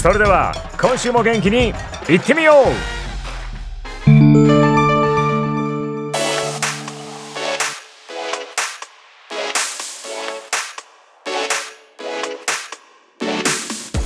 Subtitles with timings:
[0.00, 1.74] それでは今週も元気に
[2.08, 2.66] いってみよう。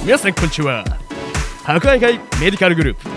[0.02, 0.82] 皆さんこんにちは。
[1.62, 3.10] 博愛会メディカルグループ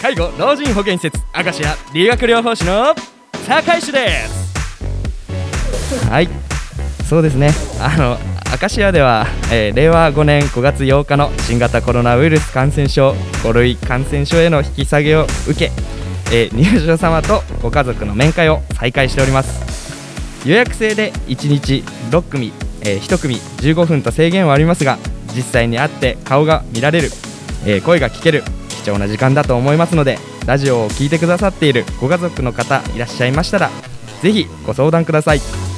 [0.00, 2.94] 介護老人保健施設明石家理学療法士の
[3.44, 6.08] 坂井氏です。
[6.08, 6.28] はい。
[7.08, 7.50] そうですね。
[7.80, 13.12] あの明石家では、えー、令和5年5月8日の新型コロナウイルス感染症
[13.44, 15.70] 5類感染症への引き下げを受け、
[16.32, 20.48] えー、入所様とご家族の面会を再開しております。
[20.48, 24.98] 予約制で1日6組、えー、1組15分と制限はありますが
[25.34, 27.10] 実際に会って顔が見られる、
[27.66, 33.70] えー、声が聞ける貴重な時間だと思いますのでラジオを聴いてくださっているご家族の方いらっしゃいましたら
[34.22, 35.69] ぜひご相談ください。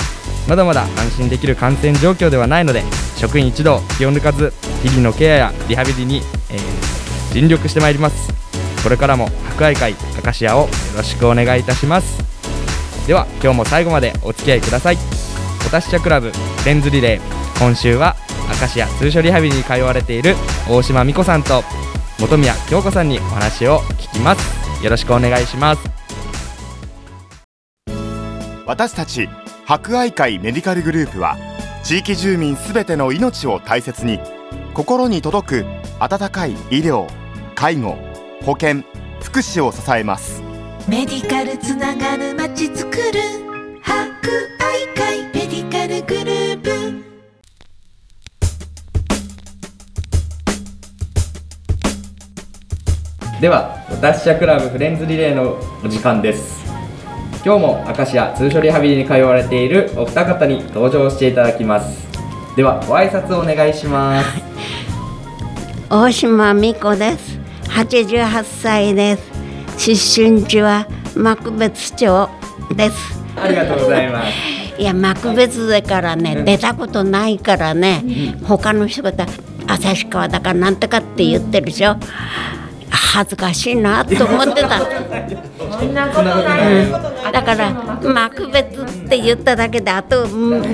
[0.48, 2.82] まだまだ安心できる感染状況ではないので
[3.16, 6.16] 職員一同気を抜かず日々のケアやリハビリに、
[6.50, 8.32] えー、尽力してまいります。
[8.82, 12.20] これからも博愛会アカシアをよろしくお願いいたします。
[13.06, 14.98] では今日も最後までお付き合いください。
[15.64, 16.32] お達者クラブ
[16.66, 17.58] レンズリレー。
[17.58, 18.16] 今週は
[18.60, 20.34] 明石家通所リハビリに通われている
[20.68, 21.62] 大島美子さんと
[22.18, 24.84] 本宮京子さんにお話を聞きます。
[24.84, 25.82] よろしくお願いします。
[28.66, 29.28] 私たち
[29.72, 31.38] 博愛会メディカルグループは
[31.82, 34.20] 地域住民すべての命を大切に
[34.74, 35.66] 心に届く
[35.98, 37.08] 温かい医療
[37.54, 37.96] 介護
[38.42, 38.82] 保険
[39.22, 40.42] 福祉を支えます。
[40.86, 43.96] メディカルつながるまちづくる博
[44.60, 46.70] 愛会メディカルグループ。
[53.40, 56.61] では私社クラブフレンズリレーのお時間です
[57.44, 62.06] 今日も明石家通所リハビリに通われているお二方に登場していただきます。
[62.54, 64.28] ではご挨拶をお願いします。
[65.90, 67.40] 大島美子です。
[67.68, 69.16] 88歳で
[69.76, 69.96] す。
[69.96, 70.86] 出身地は
[71.16, 72.30] 幕別町
[72.76, 73.20] です。
[73.36, 74.28] ありがとうございます。
[74.80, 78.04] いや幕別でからね、出たことないからね、
[78.44, 79.12] 他の人が
[79.66, 81.96] 旭川だかなんとかって言ってるでしょ
[83.12, 84.78] 恥ずかしいなと思ってた。
[84.78, 86.92] そんなことない、うん、
[87.30, 90.26] だから幕別って言っただけであと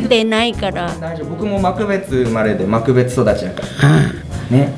[0.09, 0.87] 出ないから。
[1.00, 1.31] 大丈夫。
[1.31, 4.72] 僕も幕別生まれで幕別育ちだから、うん、ね。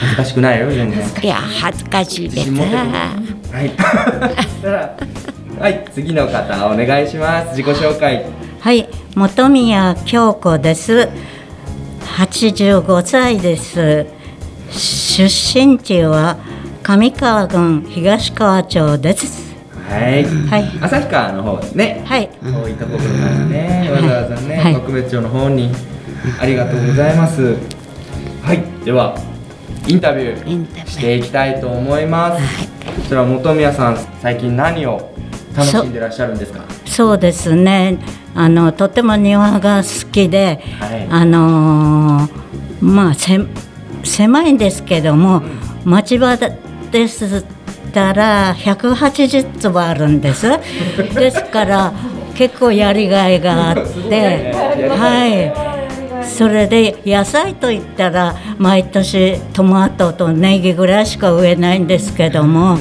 [0.00, 2.50] 恥ずかしくないよ全然いや恥ずかしいです。
[2.50, 3.70] はい。
[5.60, 7.56] はい次の方お願いします。
[7.56, 8.24] 自己紹介。
[8.58, 8.88] はい。
[9.14, 11.08] 本宮京子です。
[12.18, 14.06] 85歳です。
[14.70, 16.36] 出身地は
[16.86, 19.56] 上川郡東川町です。
[19.90, 20.24] はい。
[20.24, 20.78] はい。
[20.80, 22.04] 旭川の方ですね。
[22.06, 22.30] はい。
[22.40, 25.72] そういったところからね、わざわざね、特別町の方に
[26.40, 27.56] ありがとうございます。
[28.40, 28.62] はい。
[28.84, 29.18] では
[29.88, 32.42] インタビューしていきたいと思います。
[32.98, 35.12] そしたら本宮さん、最近何を
[35.56, 36.60] 楽しんでらっしゃるんですか？
[36.84, 37.98] そうですね。
[38.36, 43.40] あのとても庭が好きで、はい、あのー、まあせ
[44.04, 45.42] 狭いんですけども、
[45.84, 46.64] 町場で
[47.08, 47.44] す
[47.92, 50.46] たら180坪あるんです。
[51.14, 51.92] ですから
[52.34, 53.74] 結構やりがいがあっ
[54.08, 54.52] て
[54.88, 55.52] はい。
[56.24, 62.78] それで野菜といったら毎年トマトとネギぐらいしか植えないんですけども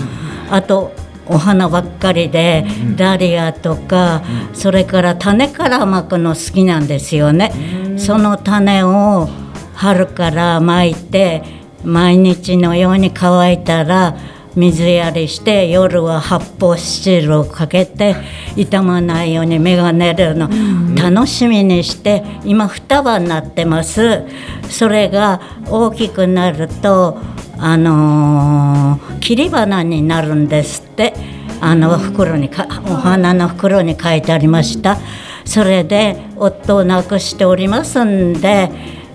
[0.49, 0.91] あと
[1.27, 2.65] お花ばっかりで
[2.95, 4.23] ダリアとか
[4.53, 6.85] それから種からまくの好きなん。
[6.87, 7.51] ですよね。
[7.97, 9.29] その種を
[9.73, 11.43] 春からまいて
[11.85, 14.17] 毎日のように乾いたら
[14.55, 18.15] 水やりして夜は発泡スチールをかけて
[18.55, 20.49] 傷まないように芽が寝るの、
[20.95, 24.23] 楽しみにして今双葉になってます。
[24.69, 27.17] それが大きくなると
[27.57, 31.13] あのー切り花になるんですって。
[31.61, 34.97] あの袋にかお花の袋に書いてありました。
[35.45, 38.69] それで夫を亡くしておりますんで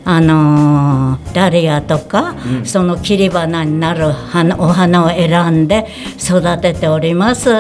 [0.05, 5.87] あのーダリアとか、その切り花になる花お花を選んで
[6.19, 7.50] 育てております。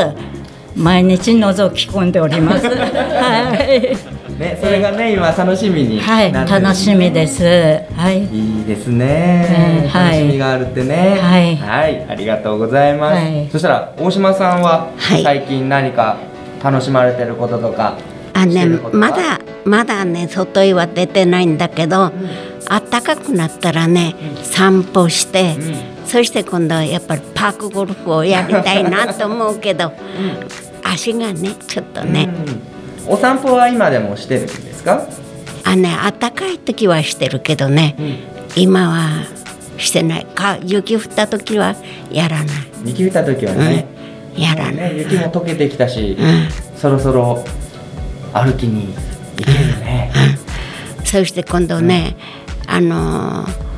[0.76, 2.66] 毎日覗き込んでおります。
[2.68, 7.44] はい、ね、それがね今楽しみにはい、楽しみです。
[7.94, 8.24] はい。
[8.24, 10.20] いいですね、うんはい。
[10.20, 11.18] 楽しみがあるってね。
[11.20, 12.06] はい。
[12.08, 13.48] ありがとうございます、はい。
[13.50, 15.22] そしたら大島さんははい。
[15.22, 16.16] 最近何か
[16.62, 17.94] 楽しまれてることとか、
[18.32, 22.12] あねまだまだね外へは出てないんだけど、
[22.68, 25.56] 暖かくなったらね散歩して、
[26.06, 29.92] そして今度はやっぱりパークゴルフをやりたいなと思うけど、
[30.82, 32.28] 足がねちょっとね、
[33.06, 35.06] お散歩は今でもしてるんですか？
[35.64, 35.90] あね
[36.20, 37.96] 暖かい時はしてるけどね、
[38.56, 39.26] 今は
[39.76, 40.26] してない。
[40.26, 41.74] か雪降った時は
[42.10, 42.46] やらない、
[42.86, 43.86] 雪降った時はね、
[44.36, 47.44] やらない、ね雪も溶けてきたし、うそろそろ
[48.32, 48.94] 歩きに
[49.40, 50.12] 行けるね、
[51.04, 52.16] そして今度ね、
[52.66, 53.70] あのー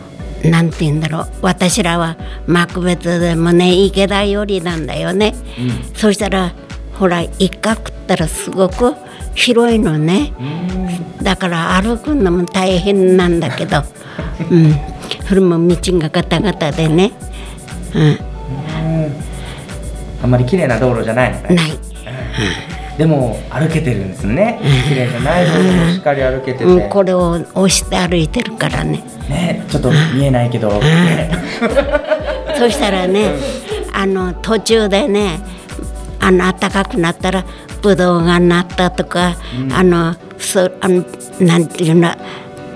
[0.51, 1.27] なんて言うんだろう。
[1.43, 2.17] 私らは
[2.47, 5.35] 幕別でもね池田よりなんだよね、
[5.95, 6.53] そしたら
[6.95, 8.95] ほら一角ったらすごく
[9.35, 10.33] 広いのね、
[11.23, 13.85] だから歩くのも大変なんだけど、
[14.51, 14.75] うん、
[15.29, 17.13] それも道がガタガタでね、
[17.95, 18.33] う
[20.23, 21.55] あんまり綺麗な道路じゃないのん、ね。
[21.55, 21.79] ない、
[23.03, 24.61] でも歩けてるんですね。
[24.89, 29.03] 綺麗じゃない道路もしっかり歩けてて、うん、これを押して歩いてるからね。
[29.29, 31.29] ねちょっと見えないけど、ね
[32.57, 33.35] そしたらね、
[33.93, 35.41] あの途中でね、
[36.21, 37.45] あの暖かくなったら
[37.83, 39.35] ブドウがなったとか、
[39.73, 41.05] あのそあの
[41.41, 42.15] なんていうの、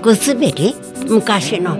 [0.01, 0.75] グスベリ
[1.07, 1.77] 昔の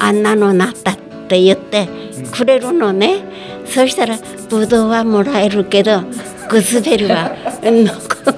[0.00, 0.96] あんなのなったっ
[1.28, 1.88] て言って
[2.32, 3.22] くれるのね。
[3.66, 4.18] そしたら
[4.50, 6.02] ブドウはもらえるけど、
[6.48, 7.30] グスベリは
[7.64, 8.32] 残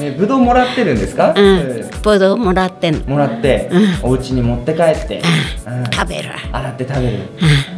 [0.00, 3.70] ねぶどうもらってるんですか、うん、ブドウもらってもらって、
[4.02, 5.22] お家に持って帰って、
[5.66, 5.84] うん。
[5.90, 6.30] 食べる。
[6.52, 7.18] 洗って食べる、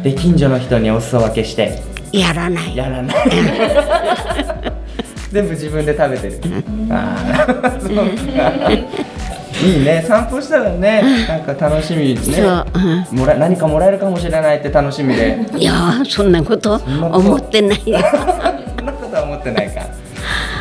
[0.03, 1.81] で近所の人にお裾分けして
[2.11, 2.75] やらない。
[2.75, 3.15] やらない。
[5.31, 6.41] 全部自分で食べてる、
[6.89, 7.15] あ
[7.63, 8.03] あそうか
[9.61, 10.03] いいね。
[10.07, 12.17] 散歩したらねなんか楽しみね。
[12.17, 12.65] そう。
[13.11, 15.45] うんもら何かもらえるかもしれないって楽しみで。
[15.57, 17.99] いやーそんなこと思ってないよ。
[18.77, 19.81] そんなことは思ってないか。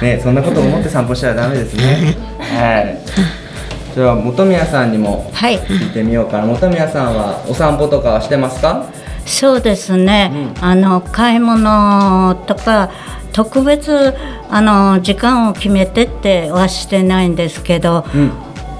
[0.03, 2.17] ねそんなこと思って散歩したらダメですね。
[2.39, 3.95] はい。
[3.95, 5.59] では本宮さんにもはい。
[5.59, 6.47] 聞いてみようかな。
[6.47, 8.87] 本宮さんはお散歩とかはしてますか？
[9.27, 12.91] そうですね、あの買い物とか
[13.35, 14.15] 特別
[14.49, 18.33] あの時間を決めてってはしてないんですけど、うん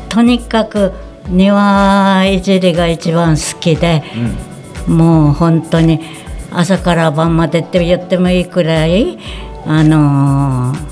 [0.09, 0.93] とにかく
[1.29, 4.03] 庭いじりが一番好きで、
[4.87, 6.01] もう本当に
[6.51, 9.19] 朝から晩までって言ってもいいくらい
[9.67, 10.89] あのー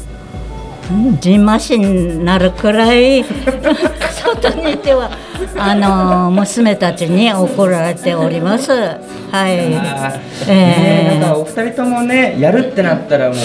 [1.21, 3.25] じんましになるくらい
[4.41, 5.11] 外にいては
[5.59, 8.71] あのー娘たちに怒られております。
[8.73, 8.99] は
[9.49, 9.57] い。
[10.47, 13.37] ねえなんかお二人ともねやるってなったらもう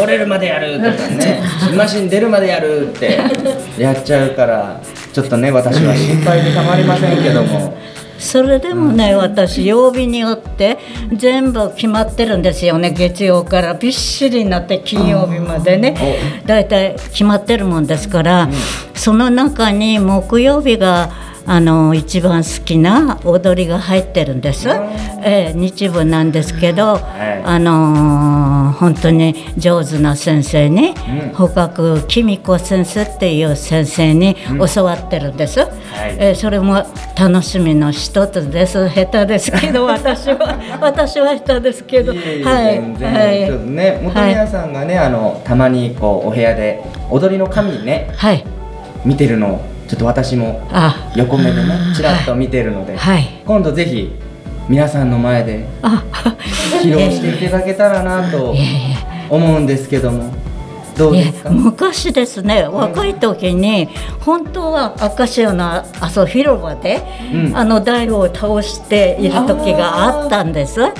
[0.00, 1.42] 来れるまでやるとかね
[1.76, 3.18] マシン出るまでやるって
[3.78, 4.80] やっちゃうから
[5.12, 7.74] ちょっとね私は心配でたまりませんけども
[8.18, 10.78] それでもね、私曜日によって
[11.14, 13.74] 全部決まってるんですよね月曜から。
[13.74, 16.42] びっしりになって金曜日までね。
[16.44, 18.48] だいたい決まってるもんですから、
[18.94, 21.10] その中に木曜日が
[21.50, 27.00] あの一番好きな踊りが入ってるんです、ええ日舞なんですけど、い
[27.42, 30.94] あのー本当に上手な先生に、
[31.32, 34.36] 捕獲公子先生っていう先生に
[34.74, 35.60] 教わってるんです、
[36.18, 36.86] えーそれも
[37.18, 38.86] 楽しみの一つです。
[38.90, 42.12] 下手ですけど 私は私は下手ですけど。
[42.12, 48.44] いえいえはい全然ちょっとね本宮さんがねあのたまにこうお部屋で踊りの紙ねはい。
[49.04, 51.10] 見てるのをちょっと私もあ。
[51.16, 53.42] 横目でねちらっと見てるのではい。
[53.46, 54.12] 今度ぜひ
[54.68, 56.04] 皆さんの前であ。
[56.82, 58.54] 披露していただけたらなと
[59.30, 60.32] 思うんですけども
[60.96, 61.50] どうですか？
[61.50, 63.88] 昔ですね若い時に
[64.20, 65.64] 本当は明石家の
[66.00, 67.00] あそう広場で、
[67.32, 67.56] うん。
[67.56, 70.80] あの台を倒している時があったんです。
[70.80, 70.90] は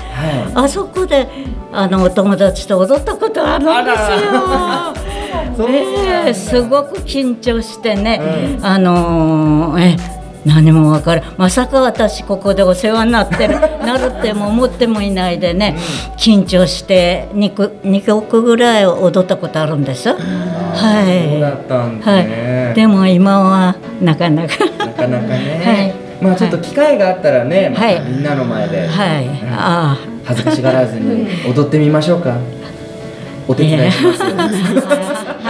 [0.55, 1.27] あそこで
[1.73, 5.28] あのお友達と踊ったことあるんですよ。
[5.69, 8.21] ええすごく緊張してね、
[8.63, 11.25] あのーえ何も分からん。
[11.37, 15.77] まさか私ここでお世話になってる なるっても思ってもいないでね
[16.17, 20.09] 緊張して2曲 ,2 曲ぐらい踊ったことあるんです。
[20.09, 21.41] はい。
[21.41, 22.75] だったんですはねい、。
[22.75, 24.55] でも今はなかなか。
[24.79, 25.61] なかなかね。
[25.65, 25.95] はい。
[26.21, 28.01] まあちょっと機会があったらね、はい。
[28.09, 29.27] みんなの前で、はい。
[29.53, 32.35] あ恥ずかしがらずに踊ってみましょうか。
[33.49, 34.23] お手伝いします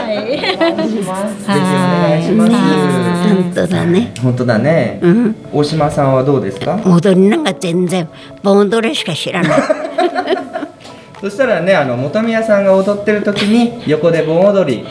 [0.08, 2.52] はいひお願いします。
[3.34, 4.98] 本当だね本当だね。
[5.02, 6.80] うん大島さんはどうですか？
[6.86, 8.08] 踊りなんか全然
[8.42, 9.52] 盆踊りしか知らない
[11.20, 14.86] そしたらね、あの本宮さんが踊ってる時に横で盆踊り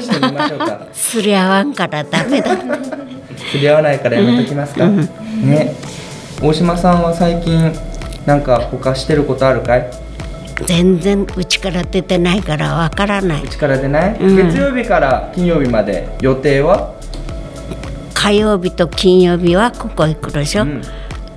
[0.00, 0.86] してみましょうか。
[0.92, 2.56] すり合わんからダメだ
[3.50, 4.88] 釣り合わないからやめときますか。
[4.88, 5.74] ね。
[6.42, 7.72] 大島さんは最近
[8.24, 9.90] なんか他してることあるかい？
[10.64, 14.18] 全然うちから出てないからわからないうちから出ない？
[14.18, 16.94] うん月曜日から金曜日まで予定は？
[18.14, 20.82] 火曜日と金曜日はここ行くでしょ、うん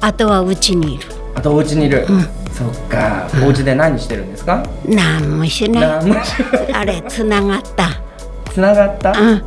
[0.02, 1.04] あとはうちにいる
[1.36, 2.08] あとお家にいる？
[2.54, 3.28] そっか。
[3.46, 4.64] お家で何してるんですか？
[4.86, 5.84] なんもしない
[6.74, 7.90] あれつながった
[8.50, 9.12] つながった？
[9.12, 9.44] うん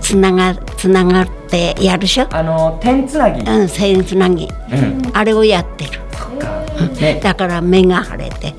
[0.00, 3.48] つながつながってやるでしょあの点つなぎ。
[3.48, 5.02] うん線つなぎうん。
[5.14, 6.00] あれをやってる。
[7.02, 7.20] ね。
[7.22, 8.54] だから目が腫れてね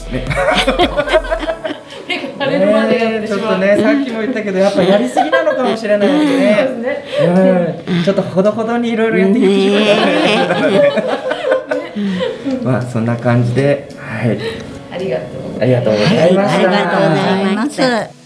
[2.39, 7.05] えちょっとねさっきも言ったけどやっぱやりすぎなのかもしれないですね。
[7.87, 14.37] うんちょっとほどほどにいろいろやっていきましょうまあそんな感じではい。
[14.91, 15.61] ありがとう。
[15.61, 16.55] ありがとうございました。
[16.55, 18.23] ありがとうございまます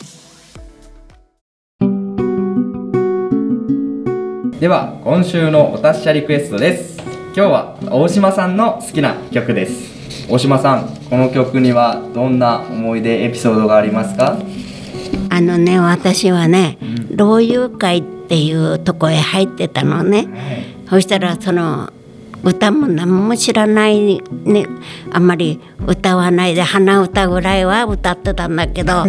[4.60, 9.97] では今週のお達者リクエストです今日は大島さんの好きな曲です
[10.30, 14.38] 大島さんこの曲にはどんな思い出エピソードがありますか？
[15.30, 16.78] あのね私はね
[17.16, 20.28] 老友会っていうとこへ入ってたのね、
[20.90, 21.92] そしたらその
[22.44, 24.66] 歌も何も知らないね。
[25.12, 29.06] あんまり歌わないで鼻歌ぐらいは歌ってたんだけど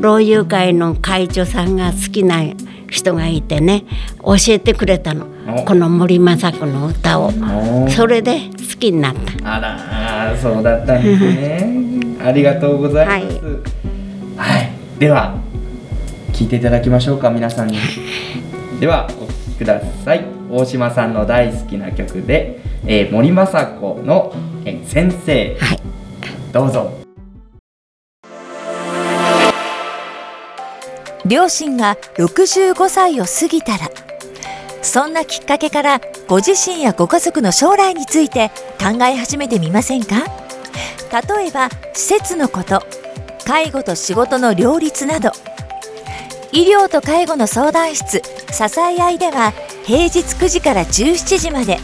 [0.00, 2.42] 老友会の会長さんが好きな
[2.88, 3.84] 人がいてね
[4.22, 5.26] 教えてくれたの。
[5.48, 5.64] お。
[5.64, 7.32] この森昌子の歌を。
[7.86, 12.16] おそれで好きになったあらそうだったんですね。
[12.22, 13.40] ありがとうございます。
[14.36, 15.38] はい、では
[16.32, 17.78] 聞いていただきましょうか皆さんに。
[18.80, 20.24] ではお聴きください。
[20.50, 24.32] 大島さんの大好きな曲で、えー森昌子の、
[24.64, 25.78] えー先生、はい。
[26.52, 26.90] どうぞ。
[31.26, 33.90] 両親が65歳を過ぎたら
[34.82, 40.26] そんなきっかけからご自身やご家族の将来について考え始めてみませんか？
[41.36, 42.82] 例えば施設のこと
[43.44, 45.32] 介護と仕事の両立など。
[46.52, 49.52] 医療と介護の相談室支え合いでは
[49.84, 51.78] 平日9時から17時まで。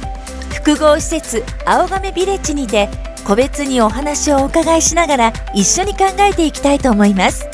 [0.53, 2.89] 複合施設青亀ビレッジにて
[3.25, 7.47] 個別にお話をお伺いしながら一緒に考えていきたいと思います。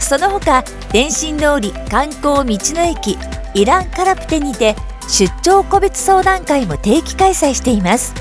[0.00, 3.16] その他電信通り観光道の駅
[3.56, 4.76] イランカラプテにて
[5.08, 8.12] 出張個別相談会も定期開催しています。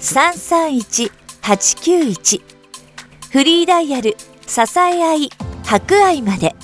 [0.00, 2.40] 331-891
[3.32, 5.28] フリーダイヤル支え合い
[5.62, 6.54] 博愛まで。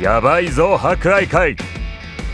[0.00, 1.56] やばいぞ博愛会。